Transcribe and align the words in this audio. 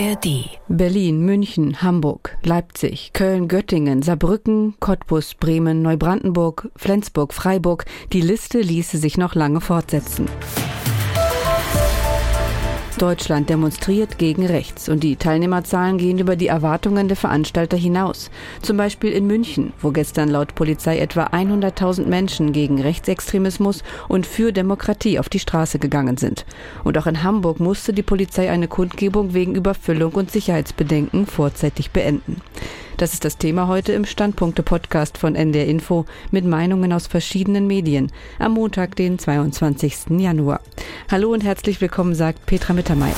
ARD. 0.00 0.48
Berlin, 0.68 1.26
München, 1.26 1.82
Hamburg, 1.82 2.38
Leipzig, 2.42 3.10
Köln, 3.12 3.48
Göttingen, 3.48 4.00
Saarbrücken, 4.00 4.76
Cottbus, 4.80 5.34
Bremen, 5.34 5.82
Neubrandenburg, 5.82 6.70
Flensburg, 6.74 7.34
Freiburg. 7.34 7.84
Die 8.14 8.22
Liste 8.22 8.60
ließe 8.60 8.96
sich 8.96 9.18
noch 9.18 9.34
lange 9.34 9.60
fortsetzen. 9.60 10.26
Deutschland 13.00 13.48
demonstriert 13.48 14.18
gegen 14.18 14.44
rechts 14.44 14.90
und 14.90 15.02
die 15.02 15.16
Teilnehmerzahlen 15.16 15.96
gehen 15.96 16.18
über 16.18 16.36
die 16.36 16.48
Erwartungen 16.48 17.08
der 17.08 17.16
Veranstalter 17.16 17.78
hinaus. 17.78 18.30
Zum 18.60 18.76
Beispiel 18.76 19.12
in 19.12 19.26
München, 19.26 19.72
wo 19.80 19.90
gestern 19.90 20.28
laut 20.28 20.54
Polizei 20.54 20.98
etwa 20.98 21.28
100.000 21.28 22.04
Menschen 22.04 22.52
gegen 22.52 22.78
Rechtsextremismus 22.78 23.82
und 24.08 24.26
für 24.26 24.52
Demokratie 24.52 25.18
auf 25.18 25.30
die 25.30 25.38
Straße 25.38 25.78
gegangen 25.78 26.18
sind. 26.18 26.44
Und 26.84 26.98
auch 26.98 27.06
in 27.06 27.22
Hamburg 27.22 27.58
musste 27.58 27.94
die 27.94 28.02
Polizei 28.02 28.50
eine 28.50 28.68
Kundgebung 28.68 29.32
wegen 29.32 29.54
Überfüllung 29.54 30.12
und 30.12 30.30
Sicherheitsbedenken 30.30 31.24
vorzeitig 31.24 31.92
beenden. 31.92 32.42
Das 32.98 33.14
ist 33.14 33.24
das 33.24 33.38
Thema 33.38 33.66
heute 33.66 33.92
im 33.92 34.04
Standpunkte-Podcast 34.04 35.16
von 35.16 35.34
NDR 35.34 35.64
Info 35.64 36.04
mit 36.30 36.44
Meinungen 36.44 36.92
aus 36.92 37.06
verschiedenen 37.06 37.66
Medien 37.66 38.12
am 38.38 38.52
Montag, 38.52 38.94
den 38.94 39.18
22. 39.18 40.18
Januar. 40.18 40.60
Hallo 41.08 41.32
und 41.32 41.42
herzlich 41.42 41.80
willkommen, 41.80 42.14
sagt 42.14 42.46
Petra 42.46 42.72
Mittermeier. 42.72 43.14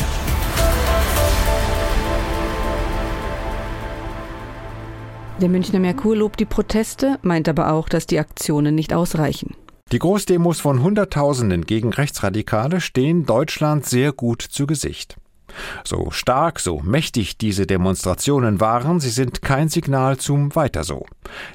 Der 5.41 5.49
Münchner 5.49 5.81
Merkur 5.81 6.17
lobt 6.17 6.39
die 6.41 6.45
Proteste, 6.45 7.19
meint 7.23 7.49
aber 7.49 7.73
auch, 7.73 7.89
dass 7.89 8.07
die 8.07 8.19
Aktionen 8.19 8.75
nicht 8.75 8.95
ausreichen. 8.95 9.57
Die 9.91 9.99
Großdemos 9.99 10.61
von 10.61 10.83
Hunderttausenden 10.83 11.67
gegen 11.67 11.93
Rechtsradikale 11.93 12.81
stehen 12.81 13.27
Deutschland 13.27 13.85
sehr 13.85 14.13
gut 14.13 14.41
zu 14.41 14.67
Gesicht. 14.67 15.17
So 15.85 16.11
stark, 16.11 16.61
so 16.61 16.81
mächtig 16.81 17.37
diese 17.37 17.67
Demonstrationen 17.67 18.61
waren, 18.61 19.01
sie 19.01 19.11
sind 19.11 19.43
kein 19.43 19.69
Signal 19.69 20.17
zum 20.17 20.55
Weiter 20.55 20.85
so. 20.85 21.05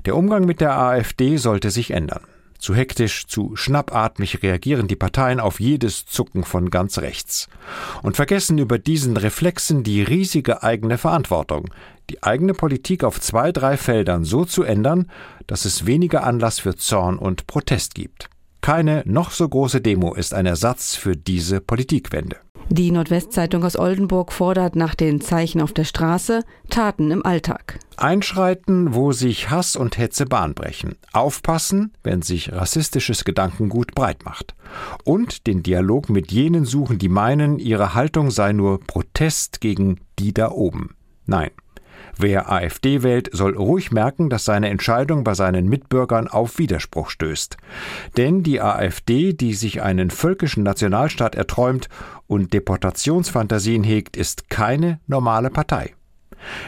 Der 0.06 0.16
Umgang 0.16 0.46
mit 0.46 0.62
der 0.62 0.78
AfD 0.78 1.38
sollte 1.38 1.72
sich 1.72 1.92
ändern. 1.92 2.22
Zu 2.60 2.74
hektisch, 2.74 3.28
zu 3.28 3.56
schnappatmig 3.56 4.42
reagieren 4.42 4.88
die 4.88 4.96
Parteien 4.96 5.40
auf 5.40 5.60
jedes 5.60 6.06
Zucken 6.06 6.44
von 6.44 6.70
ganz 6.70 6.98
rechts 6.98 7.50
und 8.02 8.16
vergessen 8.16 8.58
über 8.58 8.80
diesen 8.80 9.16
Reflexen 9.16 9.84
die 9.84 10.02
riesige 10.02 10.64
eigene 10.64 10.98
Verantwortung, 10.98 11.70
die 12.10 12.24
eigene 12.24 12.54
Politik 12.54 13.04
auf 13.04 13.22
zwei, 13.22 13.52
drei 13.52 13.78
Feldern 13.78 14.24
so 14.24 14.46
zu 14.46 14.64
ändern, 14.64 15.12
dass 15.46 15.66
es 15.66 15.86
weniger 15.86 16.24
Anlass 16.24 16.60
für 16.60 16.76
Zorn 16.76 17.20
und 17.20 17.48
Protest 17.48 17.96
gibt. 17.96 18.30
Keine 18.62 19.04
noch 19.06 19.32
so 19.32 19.48
große 19.48 19.82
Demo 19.82 20.14
ist 20.14 20.34
ein 20.34 20.46
Ersatz 20.46 20.96
für 20.96 21.16
diese 21.16 21.62
Politikwende. 21.62 22.38
Die 22.70 22.92
Nordwestzeitung 22.92 23.64
aus 23.64 23.78
Oldenburg 23.80 24.34
fordert 24.34 24.76
nach 24.76 24.94
den 24.94 25.22
Zeichen 25.22 25.62
auf 25.62 25.72
der 25.72 25.86
Straße 25.86 26.44
Taten 26.70 27.12
im 27.12 27.26
Alltag. 27.26 27.80
Einschreiten, 27.96 28.94
wo 28.94 29.14
sich 29.14 29.50
Hass 29.50 29.78
und 29.78 29.98
Hetze 29.98 30.26
Bahn 30.26 30.54
brechen. 30.54 30.96
Aufpassen, 31.14 31.94
wenn 32.04 32.22
sich 32.22 32.52
rassistisches 32.52 33.24
Gedankengut 33.24 33.96
breit 33.96 34.26
macht. 34.26 34.54
Und 35.06 35.48
den 35.48 35.64
Dialog 35.64 36.10
mit 36.10 36.34
jenen 36.34 36.66
suchen, 36.66 37.00
die 37.00 37.10
meinen, 37.10 37.58
ihre 37.58 37.94
Haltung 37.94 38.32
sei 38.32 38.52
nur 38.52 38.82
Protest 38.82 39.62
gegen 39.62 40.02
die 40.20 40.34
da 40.34 40.52
oben. 40.52 40.96
Nein, 41.26 41.52
Wer 42.18 42.52
AfD 42.52 43.04
wählt, 43.04 43.30
soll 43.32 43.56
ruhig 43.56 43.92
merken, 43.92 44.30
dass 44.30 44.46
seine 44.46 44.70
Entscheidung 44.70 45.24
bei 45.24 45.34
seinen 45.34 45.68
Mitbürgern 45.68 46.28
auf 46.28 46.58
Widerspruch 46.58 47.10
stößt. 47.10 47.58
Denn 48.18 48.44
die 48.44 48.60
AfD, 48.62 49.34
die 49.34 49.54
sich 49.54 49.82
einen 49.82 50.10
völkischen 50.10 50.64
Nationalstaat 50.64 51.36
erträumt 51.36 51.90
und 52.26 52.54
Deportationsfantasien 52.54 53.84
hegt, 53.84 54.18
ist 54.18 54.50
keine 54.50 55.00
normale 55.08 55.50
Partei. 55.50 55.94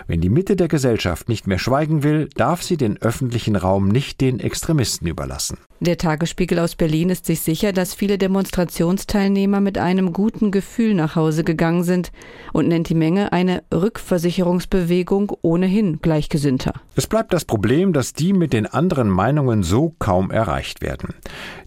Wenn 0.08 0.22
die 0.22 0.30
Mitte 0.30 0.56
der 0.56 0.68
Gesellschaft 0.68 1.30
nicht 1.30 1.48
mehr 1.48 1.60
schweigen 1.60 2.04
will, 2.04 2.30
darf 2.36 2.64
sie 2.64 2.78
den 2.78 3.02
öffentlichen 3.02 3.56
Raum 3.56 3.88
nicht 3.88 4.22
den 4.22 4.40
Extremisten 4.40 5.08
überlassen. 5.08 5.58
Der 5.82 5.98
Tagesspiegel 5.98 6.60
aus 6.60 6.76
Berlin 6.76 7.10
ist 7.10 7.26
sich 7.26 7.40
sicher, 7.40 7.72
dass 7.72 7.94
viele 7.94 8.18
Demonstrationsteilnehmer 8.18 9.62
mit 9.62 9.78
einem 9.78 10.12
guten 10.12 10.52
Gefühl 10.52 10.94
nach 10.94 11.16
Hause 11.16 11.46
gegangen 11.46 11.86
sind 11.86 12.12
und 12.52 12.68
nennt 12.68 12.90
die 12.90 12.96
Menge 12.96 13.32
eine 13.32 13.64
Rückversicherungsbewegung 13.74 15.32
ohnehin 15.42 16.02
Gleichgesinnter. 16.02 16.74
Es 16.96 17.08
bleibt 17.08 17.32
das 17.32 17.46
Problem, 17.46 17.94
dass 17.94 18.12
die 18.12 18.34
mit 18.34 18.52
den 18.52 18.66
anderen 18.66 19.08
Meinungen 19.08 19.64
so 19.64 19.96
kaum 20.00 20.32
erreicht 20.32 20.82
werden. 20.82 21.14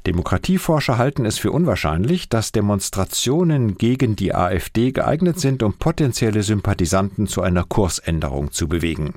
Demokratieforscher 0.07 0.99
halten 0.99 1.25
es 1.25 1.39
für 1.39 1.53
unwahrscheinlich, 1.53 2.29
dass 2.29 2.53
Demonstrationen 2.53 3.79
gegen 3.79 4.15
die 4.15 4.35
AfD 4.35 4.93
geeignet 4.93 5.41
sind, 5.41 5.63
um 5.63 5.75
potenzielle 5.75 6.43
Sympathisanten 6.43 7.29
zu 7.29 7.41
einer 7.41 7.65
Kursänderung 7.65 8.53
zu 8.53 8.69
bewegen. 8.69 9.15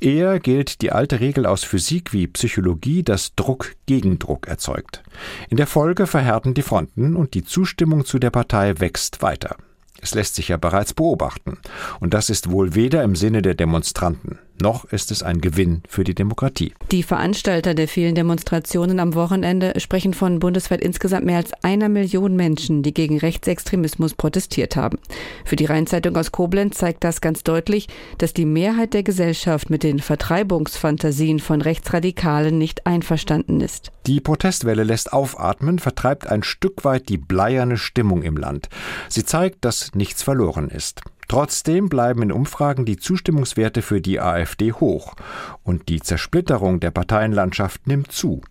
Eher 0.00 0.40
gilt 0.40 0.80
die 0.80 0.92
alte 0.92 1.20
Regel 1.20 1.44
aus 1.44 1.64
Physik 1.64 2.14
wie 2.14 2.28
Psychologie, 2.28 3.02
dass 3.02 3.34
Druck 3.34 3.72
gegen 3.84 4.20
Druck 4.22 4.46
erzeugt. 4.46 5.02
In 5.48 5.56
der 5.56 5.66
Folge 5.66 6.06
verhärten 6.06 6.54
die 6.54 6.62
Fronten 6.62 7.16
und 7.16 7.34
die 7.34 7.44
Zustimmung 7.44 8.04
zu 8.04 8.18
der 8.18 8.30
Partei 8.30 8.78
wächst 8.80 9.22
weiter. 9.22 9.56
Es 10.00 10.14
lässt 10.14 10.34
sich 10.34 10.48
ja 10.48 10.56
bereits 10.56 10.94
beobachten. 10.94 11.58
Und 12.00 12.12
das 12.12 12.28
ist 12.28 12.50
wohl 12.50 12.74
weder 12.74 13.02
im 13.04 13.14
Sinne 13.14 13.40
der 13.40 13.54
Demonstranten 13.54 14.38
noch 14.62 14.86
ist 14.86 15.10
es 15.10 15.22
ein 15.22 15.42
Gewinn 15.42 15.82
für 15.88 16.04
die 16.04 16.14
Demokratie. 16.14 16.72
Die 16.90 17.02
Veranstalter 17.02 17.74
der 17.74 17.88
vielen 17.88 18.14
Demonstrationen 18.14 19.00
am 19.00 19.14
Wochenende 19.14 19.78
sprechen 19.78 20.14
von 20.14 20.38
bundesweit 20.38 20.80
insgesamt 20.80 21.26
mehr 21.26 21.36
als 21.36 21.52
einer 21.62 21.90
Million 21.90 22.34
Menschen, 22.36 22.82
die 22.82 22.94
gegen 22.94 23.18
Rechtsextremismus 23.18 24.14
protestiert 24.14 24.76
haben. 24.76 24.98
Für 25.44 25.56
die 25.56 25.66
Rheinzeitung 25.66 26.16
aus 26.16 26.32
Koblenz 26.32 26.78
zeigt 26.78 27.04
das 27.04 27.20
ganz 27.20 27.44
deutlich, 27.44 27.88
dass 28.16 28.32
die 28.32 28.46
Mehrheit 28.46 28.94
der 28.94 29.02
Gesellschaft 29.02 29.68
mit 29.68 29.82
den 29.82 29.98
Vertreibungsfantasien 29.98 31.40
von 31.40 31.60
Rechtsradikalen 31.60 32.56
nicht 32.56 32.86
einverstanden 32.86 33.60
ist. 33.60 33.92
Die 34.06 34.20
Protestwelle 34.20 34.84
lässt 34.84 35.12
aufatmen, 35.12 35.78
vertreibt 35.78 36.26
ein 36.26 36.42
Stück 36.42 36.84
weit 36.84 37.08
die 37.08 37.18
bleierne 37.18 37.76
Stimmung 37.76 38.22
im 38.22 38.36
Land. 38.36 38.68
Sie 39.08 39.24
zeigt, 39.24 39.64
dass 39.64 39.94
nichts 39.94 40.22
verloren 40.22 40.68
ist. 40.68 41.02
Trotzdem 41.32 41.88
bleiben 41.88 42.20
in 42.20 42.30
Umfragen 42.30 42.84
die 42.84 42.98
Zustimmungswerte 42.98 43.80
für 43.80 44.02
die 44.02 44.20
AfD 44.20 44.70
hoch 44.70 45.14
und 45.62 45.88
die 45.88 45.98
Zersplitterung 45.98 46.78
der 46.78 46.90
Parteienlandschaft 46.90 47.86
nimmt 47.86 48.12
zu. 48.12 48.42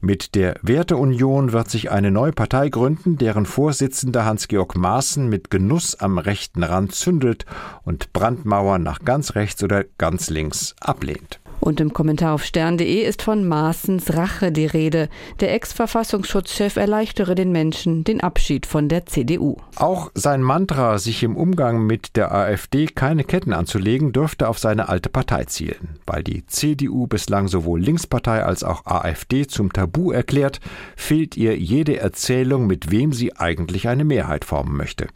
Mit 0.00 0.36
der 0.36 0.54
Werteunion 0.62 1.50
wird 1.50 1.68
sich 1.68 1.90
eine 1.90 2.12
neue 2.12 2.30
Partei 2.30 2.68
gründen, 2.68 3.18
deren 3.18 3.44
Vorsitzender 3.44 4.24
Hans-Georg 4.24 4.76
Maaßen 4.76 5.28
mit 5.28 5.50
Genuss 5.50 5.96
am 5.96 6.18
rechten 6.18 6.62
Rand 6.62 6.94
zündelt 6.94 7.44
und 7.82 8.12
Brandmauern 8.12 8.84
nach 8.84 9.00
ganz 9.00 9.34
rechts 9.34 9.64
oder 9.64 9.82
ganz 9.98 10.30
links 10.30 10.76
ablehnt. 10.80 11.41
Und 11.64 11.80
im 11.80 11.92
Kommentar 11.92 12.34
auf 12.34 12.44
stern.de 12.44 13.02
ist 13.02 13.22
von 13.22 13.46
Maaßens 13.46 14.14
Rache 14.16 14.50
die 14.50 14.66
Rede. 14.66 15.08
Der 15.38 15.54
Ex-Verfassungsschutzchef 15.54 16.74
erleichtere 16.74 17.36
den 17.36 17.52
Menschen 17.52 18.02
den 18.02 18.20
Abschied 18.20 18.66
von 18.66 18.88
der 18.88 19.06
CDU. 19.06 19.58
Auch 19.76 20.10
sein 20.12 20.42
Mantra, 20.42 20.98
sich 20.98 21.22
im 21.22 21.36
Umgang 21.36 21.86
mit 21.86 22.16
der 22.16 22.34
AfD 22.34 22.86
keine 22.86 23.22
Ketten 23.22 23.52
anzulegen, 23.52 24.12
dürfte 24.12 24.48
auf 24.48 24.58
seine 24.58 24.88
alte 24.88 25.08
Partei 25.08 25.44
zielen. 25.44 26.00
Weil 26.04 26.24
die 26.24 26.44
CDU 26.46 27.06
bislang 27.06 27.46
sowohl 27.46 27.80
Linkspartei 27.80 28.42
als 28.42 28.64
auch 28.64 28.84
AfD 28.84 29.46
zum 29.46 29.72
Tabu 29.72 30.10
erklärt, 30.10 30.58
fehlt 30.96 31.36
ihr 31.36 31.56
jede 31.56 31.96
Erzählung, 31.96 32.66
mit 32.66 32.90
wem 32.90 33.12
sie 33.12 33.36
eigentlich 33.36 33.86
eine 33.86 34.04
Mehrheit 34.04 34.44
formen 34.44 34.76
möchte. 34.76 35.06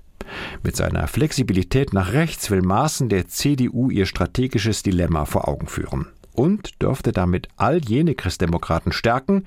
Mit 0.63 0.77
seiner 0.77 1.09
Flexibilität 1.09 1.93
nach 1.93 2.13
rechts 2.13 2.53
will 2.53 2.63
Maaßen 2.63 3.09
der 3.09 3.27
CDU 3.27 3.91
ihr 3.91 4.07
strategisches 4.07 4.85
Dilemma 4.85 5.25
vor 5.25 5.49
Augen 5.49 5.67
führen 5.67 6.07
und 6.37 6.81
dürfte 6.83 7.13
damit 7.13 7.49
all 7.57 7.79
jene 7.79 8.15
Christdemokraten 8.15 8.93
stärken, 8.93 9.45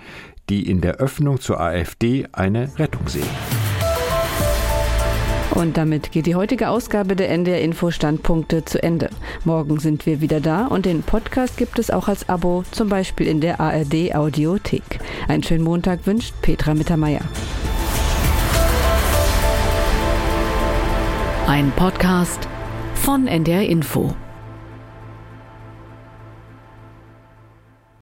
die 0.50 0.70
in 0.70 0.82
der 0.82 0.96
Öffnung 0.96 1.40
zur 1.40 1.60
AfD 1.60 2.28
eine 2.32 2.78
Rettung 2.78 3.08
sehen. 3.08 3.30
Und 5.52 5.78
damit 5.78 6.12
geht 6.12 6.26
die 6.26 6.36
heutige 6.36 6.70
Ausgabe 6.70 7.16
der 7.16 7.30
NDR 7.30 7.62
Info 7.62 7.92
Standpunkte 7.92 8.66
zu 8.66 8.82
Ende. 8.82 9.10
Morgen 9.44 9.80
sind 9.80 10.06
wir 10.06 10.22
wieder 10.22 10.40
da 10.40 10.68
und 10.68 10.86
den 10.86 11.02
Podcast 11.02 11.58
gibt 11.58 11.80
es 11.80 11.92
auch 11.92 12.08
als 12.08 12.30
Abo, 12.30 12.64
zum 12.72 12.88
Beispiel 12.88 13.28
in 13.28 13.42
der 13.42 13.60
ARD 13.60 14.16
Audiothek. 14.16 15.00
Einen 15.28 15.44
schönen 15.44 15.64
Montag 15.64 16.06
wünscht 16.06 16.34
Petra 16.42 16.76
Mittermeier. 16.76 17.22
Ein 21.48 21.72
Podcast 21.76 22.48
von 22.94 23.28
NDR 23.28 23.64
Info. 23.64 24.16